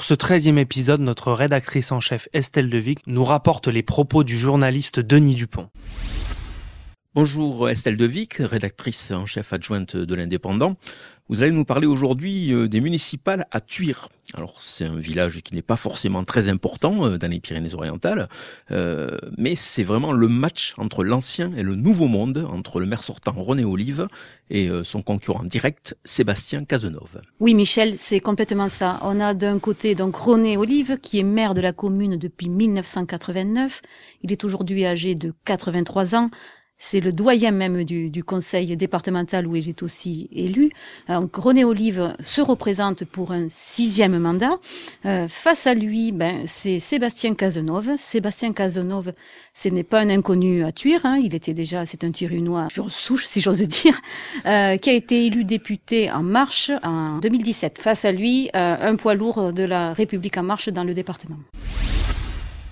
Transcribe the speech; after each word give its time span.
Pour 0.00 0.06
ce 0.06 0.14
13e 0.14 0.56
épisode, 0.56 1.02
notre 1.02 1.30
rédactrice 1.30 1.92
en 1.92 2.00
chef 2.00 2.26
Estelle 2.32 2.70
Devic 2.70 3.00
nous 3.06 3.22
rapporte 3.22 3.68
les 3.68 3.82
propos 3.82 4.24
du 4.24 4.38
journaliste 4.38 4.98
Denis 4.98 5.34
Dupont. 5.34 5.68
Bonjour 7.12 7.68
Estelle 7.68 7.96
Devic, 7.96 8.34
rédactrice 8.34 9.10
en 9.10 9.26
chef 9.26 9.52
adjointe 9.52 9.96
de 9.96 10.14
l'Indépendant. 10.14 10.76
Vous 11.28 11.42
allez 11.42 11.50
nous 11.50 11.64
parler 11.64 11.88
aujourd'hui 11.88 12.52
euh, 12.52 12.68
des 12.68 12.80
municipales 12.80 13.46
à 13.50 13.60
Tuire. 13.60 14.08
Alors 14.34 14.62
c'est 14.62 14.84
un 14.84 14.94
village 14.94 15.42
qui 15.42 15.56
n'est 15.56 15.62
pas 15.62 15.74
forcément 15.74 16.22
très 16.22 16.48
important 16.48 17.06
euh, 17.06 17.18
dans 17.18 17.28
les 17.28 17.40
Pyrénées-Orientales, 17.40 18.28
euh, 18.70 19.18
mais 19.36 19.56
c'est 19.56 19.82
vraiment 19.82 20.12
le 20.12 20.28
match 20.28 20.74
entre 20.78 21.02
l'ancien 21.02 21.50
et 21.56 21.64
le 21.64 21.74
nouveau 21.74 22.06
monde, 22.06 22.46
entre 22.48 22.78
le 22.78 22.86
maire 22.86 23.02
sortant 23.02 23.32
René 23.32 23.64
Olive 23.64 24.06
et 24.48 24.68
son 24.82 25.02
concurrent 25.02 25.44
direct 25.44 25.96
Sébastien 26.04 26.64
Cazenove. 26.64 27.20
Oui 27.38 27.54
Michel, 27.54 27.94
c'est 27.98 28.18
complètement 28.18 28.68
ça. 28.68 28.98
On 29.02 29.20
a 29.20 29.32
d'un 29.32 29.60
côté 29.60 29.94
donc 29.94 30.16
René 30.16 30.56
Olive 30.56 30.98
qui 31.00 31.20
est 31.20 31.24
maire 31.24 31.54
de 31.54 31.60
la 31.60 31.72
commune 31.72 32.16
depuis 32.16 32.48
1989. 32.48 33.80
Il 34.22 34.32
est 34.32 34.42
aujourd'hui 34.42 34.86
âgé 34.86 35.14
de 35.14 35.32
83 35.44 36.16
ans. 36.16 36.30
C'est 36.82 37.00
le 37.00 37.12
doyen 37.12 37.50
même 37.50 37.84
du, 37.84 38.24
conseil 38.24 38.74
départemental 38.74 39.46
où 39.46 39.54
il 39.54 39.68
est 39.68 39.82
aussi 39.82 40.30
élu. 40.32 40.70
Donc, 41.08 41.36
René 41.36 41.62
Olive 41.62 42.14
se 42.24 42.40
représente 42.40 43.04
pour 43.04 43.32
un 43.32 43.48
sixième 43.50 44.18
mandat. 44.18 44.56
Euh, 45.04 45.28
face 45.28 45.66
à 45.66 45.74
lui, 45.74 46.10
ben, 46.10 46.44
c'est 46.46 46.78
Sébastien 46.78 47.34
Cazenove. 47.34 47.96
Sébastien 47.98 48.54
Cazenove, 48.54 49.12
ce 49.52 49.68
n'est 49.68 49.84
pas 49.84 50.00
un 50.00 50.08
inconnu 50.08 50.64
à 50.64 50.72
Tuire. 50.72 51.04
Hein. 51.04 51.20
Il 51.22 51.34
était 51.34 51.52
déjà, 51.52 51.84
c'est 51.84 52.02
un 52.02 52.12
Turunois 52.12 52.68
pure 52.72 52.90
souche, 52.90 53.26
si 53.26 53.42
j'ose 53.42 53.60
dire, 53.60 54.00
euh, 54.46 54.78
qui 54.78 54.88
a 54.88 54.94
été 54.94 55.26
élu 55.26 55.44
député 55.44 56.10
en 56.10 56.22
Marche 56.22 56.70
en 56.82 57.18
2017. 57.18 57.78
Face 57.78 58.06
à 58.06 58.12
lui, 58.12 58.48
euh, 58.56 58.76
un 58.80 58.96
poids 58.96 59.14
lourd 59.14 59.52
de 59.52 59.64
la 59.64 59.92
République 59.92 60.38
en 60.38 60.44
Marche 60.44 60.70
dans 60.70 60.84
le 60.84 60.94
département. 60.94 61.36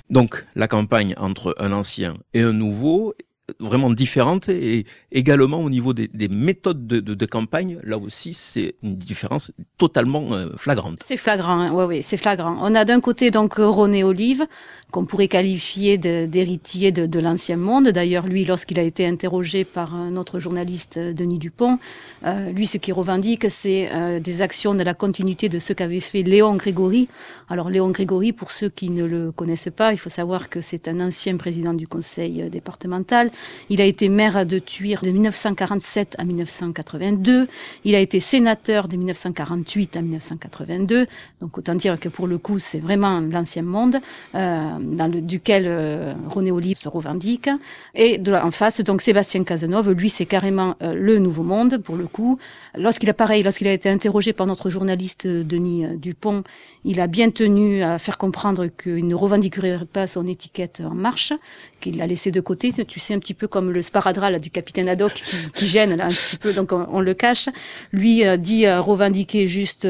Donc 0.08 0.46
la 0.54 0.68
campagne 0.68 1.14
entre 1.18 1.54
un 1.58 1.72
ancien 1.72 2.14
et 2.32 2.40
un 2.40 2.54
nouveau 2.54 3.12
vraiment 3.60 3.90
différente 3.90 4.48
et 4.48 4.84
également 5.12 5.60
au 5.60 5.70
niveau 5.70 5.94
des, 5.94 6.08
méthodes 6.28 6.86
de, 6.86 7.26
campagne, 7.26 7.78
là 7.82 7.98
aussi 7.98 8.34
c'est 8.34 8.74
une 8.82 8.96
différence 8.96 9.52
totalement 9.76 10.32
euh, 10.32 10.50
flagrante. 10.56 10.98
C'est 11.04 11.16
flagrant, 11.16 11.58
hein. 11.60 11.86
oui, 11.86 12.02
c'est 12.02 12.16
flagrant. 12.16 12.56
On 12.60 12.74
a 12.74 12.84
d'un 12.84 13.00
côté 13.00 13.30
donc 13.30 13.54
René 13.54 14.04
Olive, 14.04 14.46
qu'on 14.90 15.04
pourrait 15.04 15.28
qualifier 15.28 15.98
d'héritier 15.98 16.92
de, 16.92 17.04
de, 17.04 17.20
l'ancien 17.20 17.56
monde. 17.56 17.88
D'ailleurs, 17.88 18.26
lui, 18.26 18.46
lorsqu'il 18.46 18.78
a 18.78 18.82
été 18.82 19.06
interrogé 19.06 19.64
par 19.64 19.94
un 19.94 20.16
autre 20.16 20.38
journaliste, 20.38 20.96
euh, 20.96 21.12
Denis 21.12 21.38
Dupont, 21.38 21.78
euh, 22.24 22.50
lui, 22.52 22.66
ce 22.66 22.78
qu'il 22.78 22.94
revendique, 22.94 23.50
c'est 23.50 23.90
euh, 23.92 24.18
des 24.18 24.40
actions 24.40 24.74
de 24.74 24.82
la 24.82 24.94
continuité 24.94 25.50
de 25.50 25.58
ce 25.58 25.74
qu'avait 25.74 26.00
fait 26.00 26.22
Léon 26.22 26.56
Grégory. 26.56 27.08
Alors, 27.50 27.68
Léon 27.68 27.90
Grégory, 27.90 28.32
pour 28.32 28.50
ceux 28.50 28.70
qui 28.70 28.88
ne 28.88 29.04
le 29.04 29.30
connaissent 29.30 29.68
pas, 29.74 29.92
il 29.92 29.98
faut 29.98 30.08
savoir 30.08 30.48
que 30.48 30.62
c'est 30.62 30.88
un 30.88 31.00
ancien 31.00 31.36
président 31.36 31.74
du 31.74 31.86
conseil 31.86 32.48
départemental. 32.50 33.30
Il 33.68 33.82
a 33.82 33.84
été 33.84 34.08
maire 34.08 34.46
de 34.46 34.58
Tuire 34.58 35.02
de 35.02 35.10
1947 35.10 36.16
à 36.18 36.24
1982. 36.24 37.46
Il 37.84 37.94
a 37.94 38.00
été 38.00 38.20
sénateur 38.20 38.88
de 38.88 38.96
1948 38.96 39.96
à 39.96 40.02
1982. 40.02 41.06
Donc, 41.42 41.58
autant 41.58 41.74
dire 41.74 42.00
que 42.00 42.08
pour 42.08 42.26
le 42.26 42.38
coup, 42.38 42.58
c'est 42.58 42.80
vraiment 42.80 43.20
l'ancien 43.20 43.62
monde. 43.62 43.98
Euh, 44.34 44.77
dans 44.80 45.06
le, 45.06 45.20
duquel 45.20 45.64
euh, 45.66 46.12
René 46.28 46.50
Olive 46.50 46.78
se 46.78 46.88
revendique. 46.88 47.48
Et 47.94 48.18
de 48.18 48.32
là, 48.32 48.44
en 48.44 48.50
face, 48.50 48.80
donc 48.80 49.02
Sébastien 49.02 49.44
Cazenove, 49.44 49.90
lui, 49.92 50.10
c'est 50.10 50.26
carrément 50.26 50.74
euh, 50.82 50.94
le 50.94 51.18
Nouveau 51.18 51.42
Monde, 51.42 51.78
pour 51.78 51.96
le 51.96 52.06
coup. 52.06 52.38
Lorsqu'il 52.76 53.08
a 53.10 53.14
pareil, 53.14 53.42
lorsqu'il 53.42 53.68
a 53.68 53.72
été 53.72 53.88
interrogé 53.88 54.32
par 54.32 54.46
notre 54.46 54.70
journaliste 54.70 55.26
euh, 55.26 55.44
Denis 55.44 55.86
Dupont, 55.96 56.44
il 56.84 57.00
a 57.00 57.06
bien 57.06 57.30
tenu 57.30 57.82
à 57.82 57.98
faire 57.98 58.18
comprendre 58.18 58.66
qu'il 58.66 59.06
ne 59.06 59.14
revendiquerait 59.14 59.80
pas 59.92 60.06
son 60.06 60.26
étiquette 60.26 60.82
en 60.84 60.94
marche, 60.94 61.32
qu'il 61.80 61.98
l'a 61.98 62.06
laissé 62.06 62.30
de 62.30 62.40
côté. 62.40 62.72
Tu 62.86 63.00
sais, 63.00 63.14
un 63.14 63.18
petit 63.18 63.34
peu 63.34 63.48
comme 63.48 63.70
le 63.70 63.82
sparadrap 63.82 64.38
du 64.38 64.50
capitaine 64.50 64.88
Haddock 64.88 65.12
qui, 65.12 65.36
qui, 65.54 65.66
gêne 65.66 65.94
là 65.94 66.06
un 66.06 66.10
petit 66.10 66.36
peu, 66.36 66.52
donc 66.52 66.72
on, 66.72 67.00
le 67.00 67.14
cache. 67.14 67.48
Lui 67.92 68.22
dit 68.38 68.68
revendiquer 68.68 69.46
juste 69.46 69.86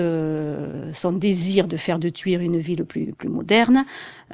son 0.93 1.13
désir 1.13 1.67
de 1.67 1.77
faire 1.77 1.99
de 1.99 2.09
Tuire 2.09 2.41
une 2.41 2.59
ville 2.59 2.85
plus, 2.85 3.13
plus 3.13 3.29
moderne. 3.29 3.85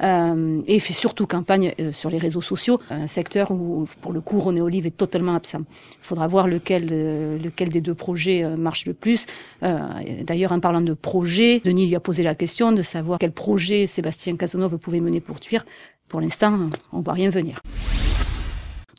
Euh, 0.03 0.44
et 0.67 0.79
fait 0.79 0.93
surtout 0.93 1.27
campagne 1.27 1.73
euh, 1.79 1.91
sur 1.91 2.09
les 2.09 2.17
réseaux 2.17 2.41
sociaux, 2.41 2.79
un 2.89 3.07
secteur 3.07 3.51
où, 3.51 3.87
pour 4.01 4.13
le 4.13 4.21
coup, 4.21 4.39
René 4.39 4.61
Olive 4.61 4.85
est 4.85 4.97
totalement 4.97 5.35
absent. 5.35 5.61
Il 5.61 6.05
faudra 6.05 6.27
voir 6.27 6.47
lequel, 6.47 6.89
euh, 6.91 7.37
lequel 7.39 7.69
des 7.69 7.81
deux 7.81 7.93
projets 7.93 8.45
marche 8.57 8.85
le 8.85 8.93
plus. 8.93 9.25
D'ailleurs, 9.61 10.51
en 10.51 10.59
parlant 10.59 10.81
de 10.81 10.93
projet, 10.93 11.61
Denis 11.63 11.87
lui 11.87 11.95
a 11.95 11.99
posé 11.99 12.23
la 12.23 12.35
question 12.35 12.71
de 12.71 12.81
savoir 12.81 13.19
quel 13.19 13.31
projet 13.31 13.87
Sébastien 13.87 14.35
Cazenove 14.35 14.77
pouvait 14.77 14.99
mener 14.99 15.19
pour 15.19 15.39
Tuire. 15.39 15.65
Pour 16.07 16.21
l'instant, 16.21 16.57
on 16.93 17.01
voit 17.01 17.13
rien 17.13 17.29
venir. 17.29 17.61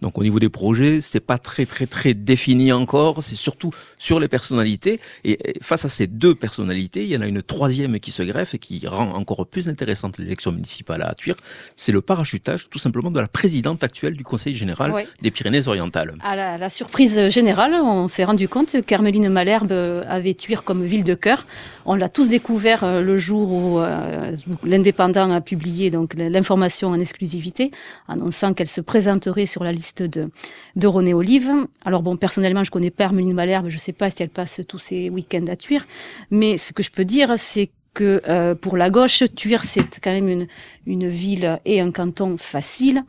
Donc 0.02 0.18
au 0.18 0.22
niveau 0.22 0.38
des 0.38 0.48
projets, 0.48 1.00
c'est 1.00 1.20
pas 1.20 1.38
très 1.38 1.64
très 1.64 1.86
très 1.86 2.14
défini 2.14 2.72
encore. 2.72 3.22
C'est 3.22 3.34
surtout 3.34 3.70
sur 3.98 4.20
les 4.20 4.28
personnalités. 4.28 5.00
Et 5.24 5.38
face 5.62 5.84
à 5.84 5.88
ces 5.88 6.06
deux 6.06 6.34
personnalités, 6.34 7.04
il 7.04 7.08
y 7.08 7.16
en 7.16 7.22
a 7.22 7.26
une 7.26 7.42
troisième 7.42 7.98
qui 7.98 8.10
se 8.10 8.22
greffe 8.22 8.54
et 8.54 8.58
qui 8.58 8.86
rend 8.86 9.14
encore 9.14 9.46
plus 9.46 9.68
intéressante 9.68 10.18
l'élection 10.18 10.52
municipale 10.52 11.02
à 11.02 11.14
Tuire. 11.14 11.36
C'est 11.76 11.92
le 11.92 12.02
parachutage, 12.02 12.68
tout 12.70 12.78
simplement, 12.78 13.10
de 13.10 13.20
la 13.20 13.28
présidente 13.28 13.84
actuelle 13.84 14.16
du 14.16 14.24
Conseil 14.24 14.54
général 14.54 14.92
des 15.22 15.30
Pyrénées-Orientales. 15.30 16.14
À 16.22 16.58
la, 16.58 16.68
surprise 16.68 17.28
générale, 17.30 17.74
on 17.74 18.08
s'est 18.08 18.24
rendu 18.24 18.48
compte 18.48 18.82
qu'Hermeline 18.84 19.28
Malherbe 19.28 19.72
avait 20.08 20.34
Tuire 20.34 20.62
comme 20.62 20.84
ville 20.84 21.04
de 21.04 21.14
cœur. 21.14 21.46
On 21.88 21.94
l'a 21.94 22.08
tous 22.08 22.28
découvert 22.28 22.82
euh, 22.82 23.00
le 23.00 23.16
jour 23.16 23.52
où 23.52 23.78
euh, 23.78 24.34
l'Indépendant 24.64 25.30
a 25.30 25.40
publié 25.40 25.90
donc 25.90 26.14
l'information 26.14 26.88
en 26.88 26.98
exclusivité, 26.98 27.70
annonçant 28.08 28.54
qu'elle 28.54 28.66
se 28.66 28.80
présenterait 28.80 29.46
sur 29.46 29.62
la 29.62 29.70
liste 29.70 30.02
de, 30.02 30.28
de 30.74 30.86
René 30.88 31.14
Olive. 31.14 31.48
Alors 31.84 32.02
bon, 32.02 32.16
personnellement, 32.16 32.64
je 32.64 32.72
connais 32.72 32.90
pas 32.90 33.04
Hermeline 33.04 33.32
Malherbe, 33.34 33.68
je 33.68 33.78
sais 33.78 33.92
pas 33.92 34.10
si 34.10 34.20
elle 34.24 34.30
passe 34.30 34.60
tous 34.66 34.80
ses 34.80 35.10
week-ends 35.10 35.46
à 35.46 35.54
Tuire, 35.54 35.86
mais 36.32 36.58
ce 36.58 36.72
que 36.72 36.82
je 36.82 36.90
peux 36.90 37.04
dire, 37.04 37.34
c'est 37.36 37.70
que 37.96 38.20
euh, 38.28 38.54
pour 38.54 38.76
la 38.76 38.90
gauche, 38.90 39.24
Tuire, 39.34 39.64
c'est 39.64 40.00
quand 40.02 40.12
même 40.12 40.28
une, 40.28 40.46
une 40.86 41.08
ville 41.08 41.58
et 41.64 41.80
un 41.80 41.90
canton 41.90 42.36
facile. 42.36 43.02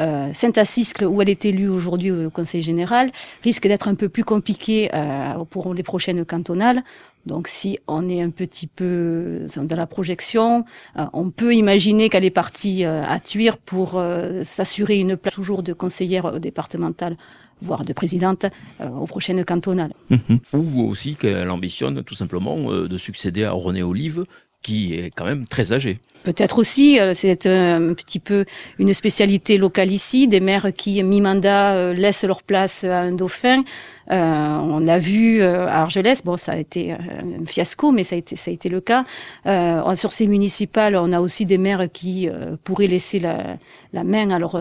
Euh, 0.00 0.30
Saint-Assiscle, 0.34 1.04
où 1.06 1.22
elle 1.22 1.30
est 1.30 1.44
élue 1.44 1.68
aujourd'hui 1.68 2.10
au 2.10 2.30
Conseil 2.30 2.60
général, 2.60 3.12
risque 3.44 3.68
d'être 3.68 3.86
un 3.86 3.94
peu 3.94 4.08
plus 4.08 4.24
compliqué 4.24 4.90
euh, 4.92 5.44
pour 5.48 5.72
les 5.72 5.84
prochaines 5.84 6.24
cantonales. 6.24 6.82
Donc 7.26 7.46
si 7.46 7.78
on 7.86 8.08
est 8.08 8.20
un 8.20 8.30
petit 8.30 8.66
peu 8.66 9.46
dans 9.56 9.76
la 9.76 9.86
projection, 9.86 10.64
euh, 10.98 11.04
on 11.12 11.30
peut 11.30 11.54
imaginer 11.54 12.08
qu'elle 12.08 12.24
est 12.24 12.30
partie 12.30 12.84
euh, 12.84 13.04
à 13.06 13.20
Tuire 13.20 13.56
pour 13.56 13.92
euh, 13.94 14.42
s'assurer 14.44 14.96
une 14.98 15.16
place 15.16 15.34
toujours 15.34 15.62
de 15.62 15.72
conseillère 15.72 16.40
départementale 16.40 17.16
voire 17.64 17.84
de 17.84 17.92
présidente 17.92 18.46
aux 18.80 19.06
prochaines 19.06 19.44
cantonales. 19.44 19.92
Mhm. 20.10 20.38
Ou 20.52 20.88
aussi 20.88 21.16
qu'elle 21.16 21.50
ambitionne 21.50 22.02
tout 22.04 22.14
simplement 22.14 22.70
de 22.70 22.98
succéder 22.98 23.44
à 23.44 23.52
René 23.52 23.82
Olive, 23.82 24.24
qui 24.64 24.94
est 24.94 25.12
quand 25.14 25.26
même 25.26 25.44
très 25.46 25.72
âgé. 25.72 25.98
Peut-être 26.24 26.58
aussi, 26.58 26.98
c'est 27.12 27.46
un 27.46 27.92
petit 27.92 28.18
peu 28.18 28.46
une 28.78 28.94
spécialité 28.94 29.58
locale 29.58 29.92
ici, 29.92 30.26
des 30.26 30.40
maires 30.40 30.72
qui, 30.74 31.02
mi-mandat, 31.02 31.92
laissent 31.92 32.24
leur 32.24 32.42
place 32.42 32.82
à 32.82 33.00
un 33.00 33.12
dauphin. 33.12 33.62
Euh, 34.10 34.58
on 34.76 34.86
a 34.88 34.98
vu 34.98 35.40
euh, 35.40 35.66
à 35.66 35.82
Argelès, 35.82 36.24
bon, 36.24 36.36
ça 36.36 36.52
a 36.52 36.56
été 36.56 36.92
euh, 36.92 36.96
un 37.42 37.46
fiasco, 37.46 37.90
mais 37.90 38.04
ça 38.04 38.16
a 38.16 38.18
été, 38.18 38.36
ça 38.36 38.50
a 38.50 38.54
été 38.54 38.68
le 38.68 38.80
cas. 38.80 39.04
Euh, 39.46 39.96
sur 39.96 40.12
ces 40.12 40.26
municipales, 40.26 40.96
on 40.96 41.12
a 41.12 41.20
aussi 41.20 41.46
des 41.46 41.58
maires 41.58 41.86
qui 41.92 42.28
pourraient 42.64 42.86
laisser 42.86 43.18
la, 43.18 43.58
la 43.92 44.04
main 44.04 44.30
à 44.30 44.38
leur, 44.38 44.56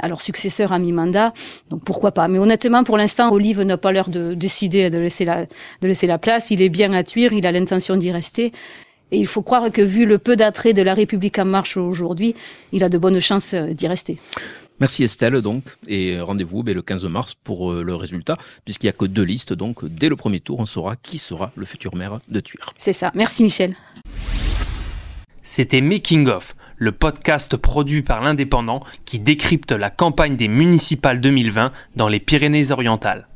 à 0.00 0.08
leur 0.08 0.20
successeur 0.22 0.72
à 0.72 0.78
mi-mandat. 0.78 1.32
Donc 1.70 1.84
pourquoi 1.84 2.12
pas? 2.12 2.28
Mais 2.28 2.38
honnêtement, 2.38 2.82
pour 2.82 2.96
l'instant, 2.96 3.30
Olive 3.30 3.60
n'a 3.60 3.76
pas 3.76 3.92
l'air 3.92 4.08
de 4.08 4.34
décider 4.34 4.88
de 4.90 4.98
laisser 4.98 5.26
la, 5.26 5.44
de 5.44 5.88
laisser 5.88 6.06
la 6.06 6.18
place. 6.18 6.50
Il 6.50 6.62
est 6.62 6.70
bien 6.70 6.92
à 6.94 7.02
Tuire, 7.04 7.32
il 7.34 7.46
a 7.46 7.52
l'intention 7.52 7.96
d'y 7.96 8.10
rester. 8.10 8.52
Et 9.14 9.18
il 9.18 9.28
faut 9.28 9.42
croire 9.42 9.70
que 9.70 9.80
vu 9.80 10.06
le 10.06 10.18
peu 10.18 10.34
d'attrait 10.34 10.72
de 10.72 10.82
la 10.82 10.92
République 10.92 11.38
en 11.38 11.44
marche 11.44 11.76
aujourd'hui, 11.76 12.34
il 12.72 12.82
a 12.82 12.88
de 12.88 12.98
bonnes 12.98 13.20
chances 13.20 13.54
d'y 13.54 13.86
rester. 13.86 14.18
Merci 14.80 15.04
Estelle 15.04 15.40
donc 15.40 15.62
et 15.86 16.18
rendez-vous 16.18 16.64
ben, 16.64 16.74
le 16.74 16.82
15 16.82 17.04
mars 17.04 17.36
pour 17.44 17.70
euh, 17.70 17.84
le 17.84 17.94
résultat 17.94 18.36
puisqu'il 18.64 18.86
n'y 18.86 18.90
a 18.90 18.92
que 18.92 19.04
deux 19.04 19.22
listes 19.22 19.52
donc 19.52 19.84
dès 19.84 20.08
le 20.08 20.16
premier 20.16 20.40
tour 20.40 20.58
on 20.58 20.64
saura 20.64 20.96
qui 20.96 21.18
sera 21.18 21.52
le 21.54 21.64
futur 21.64 21.94
maire 21.94 22.18
de 22.28 22.40
Tuire. 22.40 22.74
C'est 22.76 22.92
ça. 22.92 23.12
Merci 23.14 23.44
Michel. 23.44 23.76
C'était 25.44 25.80
Making 25.80 26.26
of 26.26 26.56
le 26.76 26.90
podcast 26.90 27.56
produit 27.56 28.02
par 28.02 28.20
l'Indépendant 28.20 28.80
qui 29.04 29.20
décrypte 29.20 29.70
la 29.70 29.90
campagne 29.90 30.34
des 30.34 30.48
municipales 30.48 31.20
2020 31.20 31.70
dans 31.94 32.08
les 32.08 32.18
Pyrénées-Orientales. 32.18 33.28